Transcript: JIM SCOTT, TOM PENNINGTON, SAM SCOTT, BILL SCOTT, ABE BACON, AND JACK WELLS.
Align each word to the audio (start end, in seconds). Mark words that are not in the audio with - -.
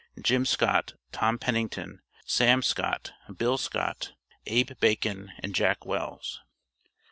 JIM 0.19 0.47
SCOTT, 0.47 0.95
TOM 1.11 1.37
PENNINGTON, 1.37 2.01
SAM 2.25 2.63
SCOTT, 2.63 3.13
BILL 3.37 3.59
SCOTT, 3.59 4.13
ABE 4.47 4.79
BACON, 4.79 5.31
AND 5.37 5.53
JACK 5.53 5.85
WELLS. 5.85 6.39